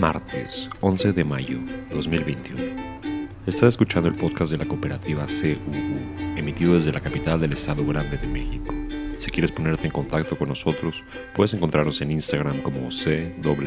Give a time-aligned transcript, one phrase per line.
[0.00, 1.58] Martes, 11 de mayo
[1.90, 2.58] 2021.
[3.46, 8.16] Está escuchando el podcast de la cooperativa CUU, emitido desde la capital del Estado Grande
[8.16, 8.72] de México.
[9.18, 13.60] Si quieres ponerte en contacto con nosotros, puedes encontrarnos en Instagram como CWPCUU.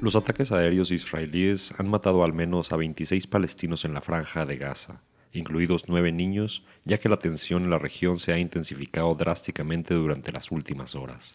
[0.00, 4.56] Los ataques aéreos israelíes han matado al menos a 26 palestinos en la franja de
[4.56, 5.00] Gaza,
[5.32, 10.32] incluidos nueve niños, ya que la tensión en la región se ha intensificado drásticamente durante
[10.32, 11.34] las últimas horas.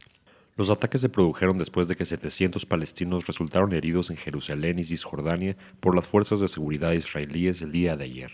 [0.56, 5.56] Los ataques se produjeron después de que 700 palestinos resultaron heridos en Jerusalén y Cisjordania
[5.80, 8.32] por las fuerzas de seguridad israelíes el día de ayer,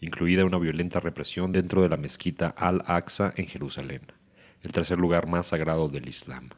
[0.00, 4.02] incluida una violenta represión dentro de la mezquita Al-Aqsa en Jerusalén,
[4.62, 6.50] el tercer lugar más sagrado del Islam.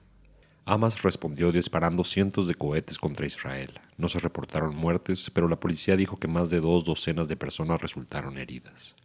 [0.69, 3.70] Hamas respondió disparando cientos de cohetes contra Israel.
[3.98, 7.80] No se reportaron muertes, pero la policía dijo que más de dos docenas de personas
[7.80, 8.97] resultaron heridas.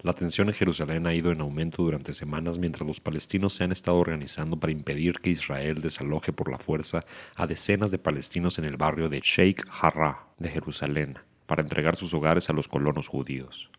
[0.00, 3.70] La tensión en Jerusalén ha ido en aumento durante semanas mientras los palestinos se han
[3.70, 7.04] estado organizando para impedir que Israel desaloje por la fuerza
[7.36, 12.12] a decenas de palestinos en el barrio de Sheikh Jarrah de Jerusalén para entregar sus
[12.12, 13.70] hogares a los colonos judíos.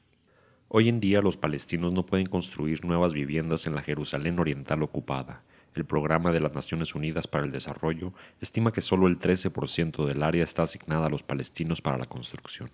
[0.70, 5.44] Hoy en día los palestinos no pueden construir nuevas viviendas en la Jerusalén oriental ocupada,
[5.76, 10.24] el Programa de las Naciones Unidas para el Desarrollo estima que solo el 13% del
[10.24, 12.72] área está asignada a los palestinos para la construcción.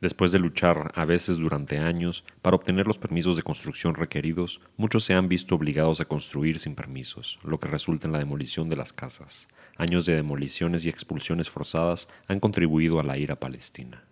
[0.00, 5.04] Después de luchar, a veces durante años, para obtener los permisos de construcción requeridos, muchos
[5.04, 8.76] se han visto obligados a construir sin permisos, lo que resulta en la demolición de
[8.76, 9.48] las casas.
[9.76, 14.04] Años de demoliciones y expulsiones forzadas han contribuido a la ira palestina.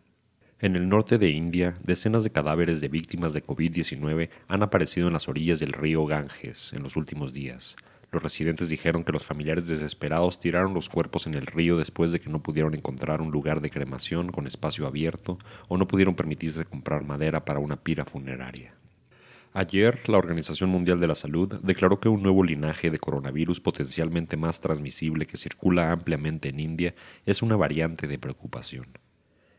[0.61, 5.13] En el norte de India, decenas de cadáveres de víctimas de COVID-19 han aparecido en
[5.13, 7.77] las orillas del río Ganges en los últimos días,
[8.13, 12.21] los residentes dijeron que los familiares desesperados tiraron los cuerpos en el río después de
[12.21, 16.67] que no pudieron encontrar un lugar de cremación con espacio abierto o no pudieron permitirse
[16.67, 18.75] comprar madera para una pira funeraria.
[19.55, 24.37] Ayer, la Organización Mundial de la Salud declaró que un nuevo linaje de coronavirus potencialmente
[24.37, 28.87] más transmisible que circula ampliamente en India es una variante de preocupación.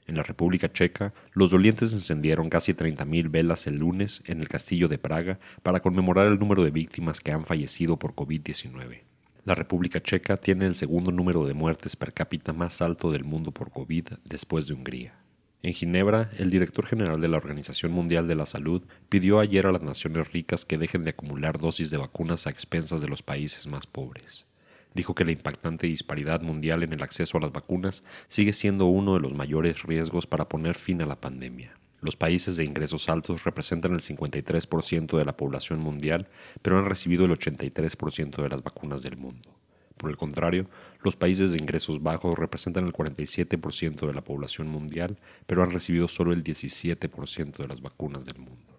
[0.05, 4.87] En la República Checa, los dolientes encendieron casi 30.000 velas el lunes en el castillo
[4.87, 9.01] de Praga para conmemorar el número de víctimas que han fallecido por COVID-19.
[9.45, 13.51] La República Checa tiene el segundo número de muertes per cápita más alto del mundo
[13.51, 15.19] por COVID después de Hungría.
[15.61, 19.71] En Ginebra, el director general de la Organización Mundial de la Salud pidió ayer a
[19.71, 23.67] las naciones ricas que dejen de acumular dosis de vacunas a expensas de los países
[23.67, 24.45] más pobres
[24.93, 29.15] dijo que la impactante disparidad mundial en el acceso a las vacunas sigue siendo uno
[29.15, 31.77] de los mayores riesgos para poner fin a la pandemia.
[32.01, 36.27] Los países de ingresos altos representan el 53% de la población mundial,
[36.61, 39.57] pero han recibido el 83% de las vacunas del mundo.
[39.97, 40.69] Por el contrario,
[41.01, 46.09] los países de ingresos bajos representan el 47% de la población mundial, pero han recibido
[46.09, 48.72] solo el 17% de las vacunas del mundo.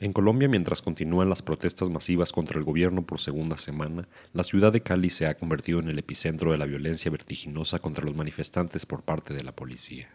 [0.00, 4.72] En Colombia, mientras continúan las protestas masivas contra el gobierno por segunda semana, la ciudad
[4.72, 8.86] de Cali se ha convertido en el epicentro de la violencia vertiginosa contra los manifestantes
[8.86, 10.08] por parte de la policía.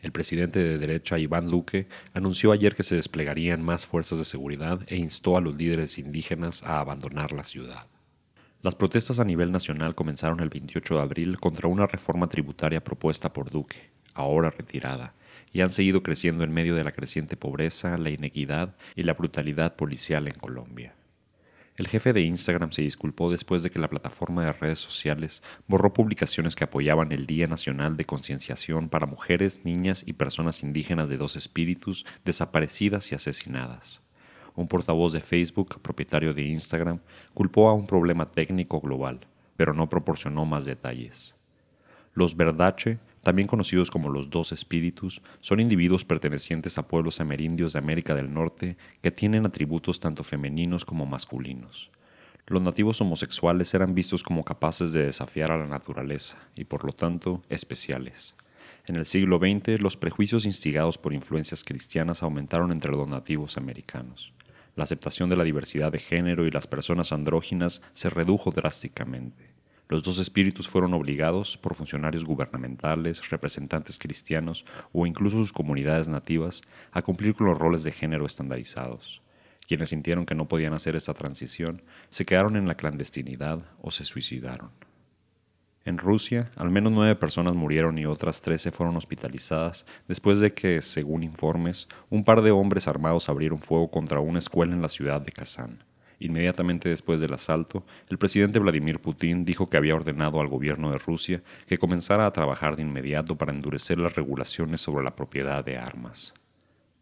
[0.00, 4.80] El presidente de derecha, Iván Duque, anunció ayer que se desplegarían más fuerzas de seguridad
[4.86, 7.88] e instó a los líderes indígenas a abandonar la ciudad.
[8.62, 13.32] Las protestas a nivel nacional comenzaron el 28 de abril contra una reforma tributaria propuesta
[13.32, 15.14] por Duque, ahora retirada,
[15.56, 19.74] y han seguido creciendo en medio de la creciente pobreza, la inequidad y la brutalidad
[19.74, 20.94] policial en Colombia.
[21.78, 25.94] El jefe de Instagram se disculpó después de que la plataforma de redes sociales borró
[25.94, 31.16] publicaciones que apoyaban el Día Nacional de Concienciación para mujeres, niñas y personas indígenas de
[31.16, 34.02] dos espíritus desaparecidas y asesinadas.
[34.56, 37.00] Un portavoz de Facebook, propietario de Instagram,
[37.32, 39.20] culpó a un problema técnico global,
[39.56, 41.34] pero no proporcionó más detalles.
[42.12, 47.80] Los Verdache también conocidos como los dos espíritus, son individuos pertenecientes a pueblos amerindios de
[47.80, 51.90] América del Norte que tienen atributos tanto femeninos como masculinos.
[52.46, 56.92] Los nativos homosexuales eran vistos como capaces de desafiar a la naturaleza y por lo
[56.92, 58.36] tanto especiales.
[58.86, 64.34] En el siglo XX, los prejuicios instigados por influencias cristianas aumentaron entre los nativos americanos.
[64.76, 69.55] La aceptación de la diversidad de género y las personas andróginas se redujo drásticamente.
[69.88, 76.60] Los dos espíritus fueron obligados por funcionarios gubernamentales, representantes cristianos o incluso sus comunidades nativas
[76.90, 79.22] a cumplir con los roles de género estandarizados.
[79.68, 84.04] Quienes sintieron que no podían hacer esta transición se quedaron en la clandestinidad o se
[84.04, 84.70] suicidaron.
[85.84, 90.82] En Rusia, al menos nueve personas murieron y otras trece fueron hospitalizadas después de que,
[90.82, 95.20] según informes, un par de hombres armados abrieron fuego contra una escuela en la ciudad
[95.20, 95.84] de Kazán.
[96.18, 100.98] Inmediatamente después del asalto, el presidente Vladimir Putin dijo que había ordenado al gobierno de
[100.98, 105.76] Rusia que comenzara a trabajar de inmediato para endurecer las regulaciones sobre la propiedad de
[105.76, 106.32] armas.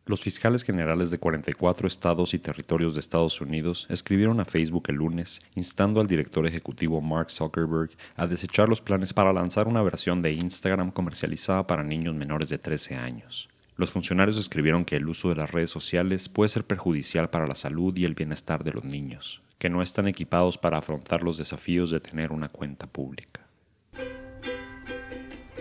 [0.07, 4.97] Los fiscales generales de 44 estados y territorios de Estados Unidos escribieron a Facebook el
[4.97, 10.21] lunes instando al director ejecutivo Mark Zuckerberg a desechar los planes para lanzar una versión
[10.21, 13.49] de Instagram comercializada para niños menores de 13 años.
[13.77, 17.57] Los funcionarios escribieron que el uso de las redes sociales puede ser perjudicial para la
[17.57, 21.91] salud y el bienestar de los niños, que no están equipados para afrontar los desafíos
[21.91, 23.41] de tener una cuenta pública.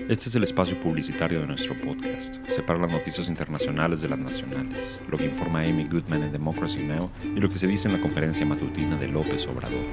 [0.09, 2.45] Este es el espacio publicitario de nuestro podcast.
[2.45, 7.09] Separa las noticias internacionales de las nacionales, lo que informa Amy Goodman en Democracy Now!
[7.23, 9.87] y lo que se dice en la conferencia matutina de López Obrador.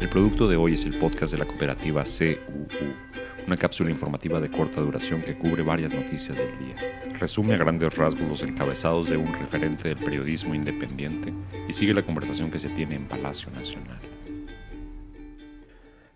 [0.00, 4.50] El producto de hoy es el podcast de la cooperativa CUU, una cápsula informativa de
[4.50, 6.76] corta duración que cubre varias noticias del día.
[7.18, 11.32] Resume a grandes rasgos los encabezados de un referente del periodismo independiente
[11.68, 13.98] y sigue la conversación que se tiene en Palacio Nacional.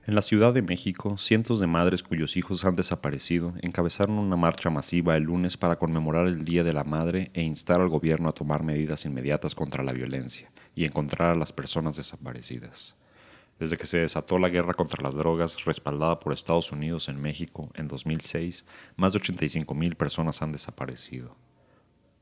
[0.09, 4.71] En la Ciudad de México, cientos de madres cuyos hijos han desaparecido encabezaron una marcha
[4.71, 8.33] masiva el lunes para conmemorar el Día de la Madre e instar al gobierno a
[8.33, 12.97] tomar medidas inmediatas contra la violencia y encontrar a las personas desaparecidas.
[13.59, 17.71] Desde que se desató la guerra contra las drogas respaldada por Estados Unidos en México
[17.75, 18.65] en 2006,
[18.97, 21.37] más de 85.000 personas han desaparecido.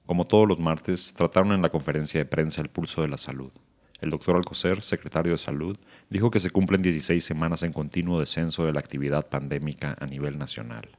[0.06, 3.50] Como todos los martes, trataron en la conferencia de prensa el pulso de la salud.
[4.00, 5.76] El doctor Alcocer, secretario de Salud,
[6.10, 10.38] dijo que se cumplen 16 semanas en continuo descenso de la actividad pandémica a nivel
[10.38, 10.90] nacional.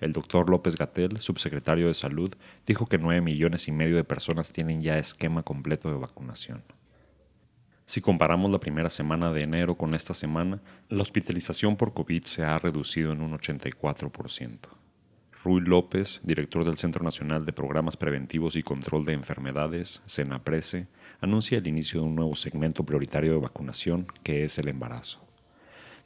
[0.00, 2.34] El doctor López Gatel, subsecretario de Salud,
[2.66, 6.62] dijo que 9 millones y medio de personas tienen ya esquema completo de vacunación.
[7.90, 12.44] Si comparamos la primera semana de enero con esta semana, la hospitalización por COVID se
[12.44, 14.58] ha reducido en un 84%.
[15.42, 20.86] Rui López, director del Centro Nacional de Programas Preventivos y Control de Enfermedades, CENAPRESE,
[21.20, 25.26] anuncia el inicio de un nuevo segmento prioritario de vacunación, que es el embarazo.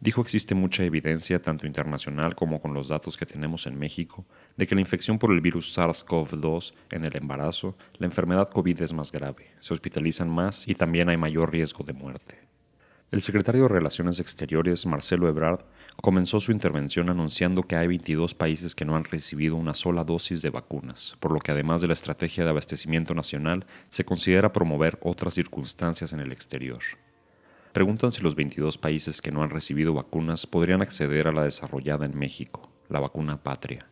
[0.05, 4.67] Dijo existe mucha evidencia, tanto internacional como con los datos que tenemos en México, de
[4.67, 9.11] que la infección por el virus SARS-CoV-2 en el embarazo, la enfermedad COVID es más
[9.11, 12.39] grave, se hospitalizan más y también hay mayor riesgo de muerte.
[13.13, 15.65] El secretario de Relaciones Exteriores, Marcelo Ebrard,
[16.03, 20.43] comenzó su intervención anunciando que hay 22 países que no han recibido una sola dosis
[20.43, 24.99] de vacunas, por lo que además de la estrategia de abastecimiento nacional, se considera promover
[25.01, 26.81] otras circunstancias en el exterior.
[27.75, 32.07] Preguntan si los 22 países que no han recibido vacunas podrían acceder a la desarrollada
[32.07, 33.89] en México, la vacuna patria.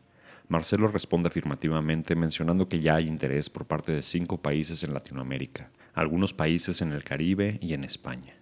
[0.47, 5.73] Marcelo responde afirmativamente mencionando que ya hay interés por parte de cinco países en Latinoamérica,
[5.95, 8.37] algunos países en el Caribe y en España.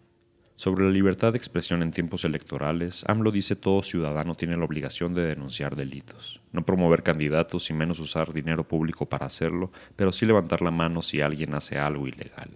[0.57, 5.15] Sobre la libertad de expresión en tiempos electorales, AMLO dice todo ciudadano tiene la obligación
[5.15, 10.27] de denunciar delitos, no promover candidatos y menos usar dinero público para hacerlo, pero sí
[10.27, 12.51] levantar la mano si alguien hace algo ilegal.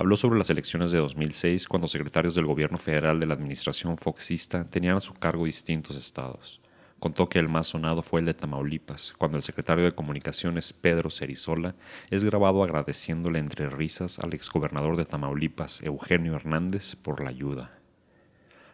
[0.00, 4.64] Habló sobre las elecciones de 2006 cuando secretarios del gobierno federal de la administración foxista
[4.64, 6.62] tenían a su cargo distintos estados.
[6.98, 11.10] Contó que el más sonado fue el de Tamaulipas, cuando el secretario de Comunicaciones, Pedro
[11.10, 11.74] Cerizola,
[12.08, 17.78] es grabado agradeciéndole entre risas al exgobernador de Tamaulipas, Eugenio Hernández, por la ayuda.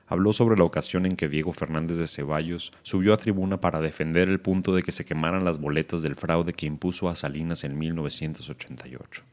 [0.06, 4.28] Habló sobre la ocasión en que Diego Fernández de Ceballos subió a tribuna para defender
[4.28, 7.76] el punto de que se quemaran las boletas del fraude que impuso a Salinas en
[7.76, 9.25] 1988.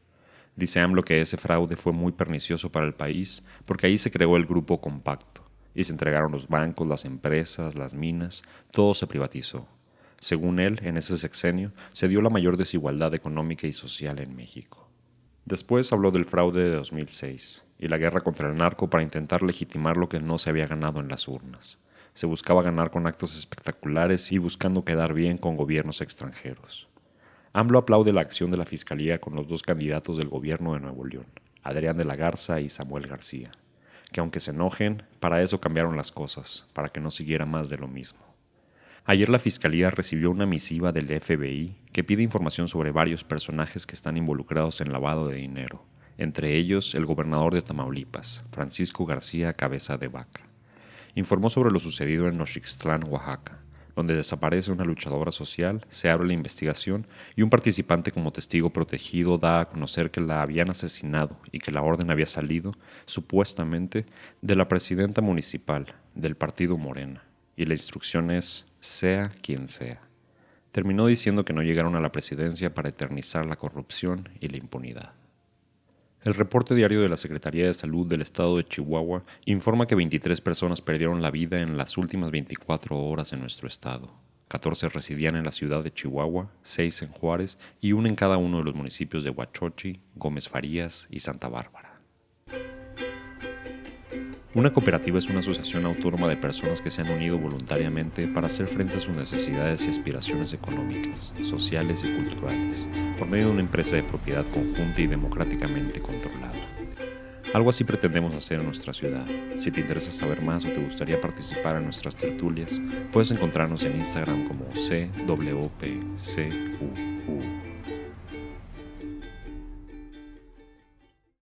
[0.56, 4.36] Dice AMLO que ese fraude fue muy pernicioso para el país porque ahí se creó
[4.36, 9.66] el grupo compacto y se entregaron los bancos, las empresas, las minas, todo se privatizó.
[10.20, 14.88] Según él, en ese sexenio se dio la mayor desigualdad económica y social en México.
[15.44, 19.96] Después habló del fraude de 2006 y la guerra contra el narco para intentar legitimar
[19.96, 21.78] lo que no se había ganado en las urnas.
[22.14, 26.88] Se buscaba ganar con actos espectaculares y buscando quedar bien con gobiernos extranjeros.
[27.54, 31.06] AMLO aplaude la acción de la Fiscalía con los dos candidatos del gobierno de Nuevo
[31.06, 31.26] León,
[31.62, 33.52] Adrián de la Garza y Samuel García
[34.14, 37.78] que aunque se enojen, para eso cambiaron las cosas, para que no siguiera más de
[37.78, 38.20] lo mismo.
[39.04, 43.96] Ayer la Fiscalía recibió una misiva del FBI que pide información sobre varios personajes que
[43.96, 45.84] están involucrados en lavado de dinero,
[46.16, 50.42] entre ellos el gobernador de Tamaulipas, Francisco García Cabeza de Vaca.
[51.16, 53.63] Informó sobre lo sucedido en Nochixtlán, Oaxaca,
[53.94, 59.38] donde desaparece una luchadora social, se abre la investigación y un participante como testigo protegido
[59.38, 62.72] da a conocer que la habían asesinado y que la orden había salido,
[63.04, 64.06] supuestamente,
[64.42, 67.22] de la presidenta municipal del partido Morena.
[67.56, 70.00] Y la instrucción es, sea quien sea.
[70.72, 75.12] Terminó diciendo que no llegaron a la presidencia para eternizar la corrupción y la impunidad.
[76.24, 80.40] El reporte diario de la Secretaría de Salud del Estado de Chihuahua informa que 23
[80.40, 84.10] personas perdieron la vida en las últimas 24 horas en nuestro estado.
[84.48, 88.56] 14 residían en la ciudad de Chihuahua, 6 en Juárez y uno en cada uno
[88.56, 91.83] de los municipios de Huachochi, Gómez Farías y Santa Bárbara.
[94.54, 98.68] Una cooperativa es una asociación autónoma de personas que se han unido voluntariamente para hacer
[98.68, 102.86] frente a sus necesidades y aspiraciones económicas, sociales y culturales,
[103.18, 106.54] por medio de una empresa de propiedad conjunta y democráticamente controlada.
[107.52, 109.26] Algo así pretendemos hacer en nuestra ciudad.
[109.58, 112.80] Si te interesa saber más o te gustaría participar en nuestras tertulias,
[113.10, 115.94] puedes encontrarnos en Instagram como CWPCUU.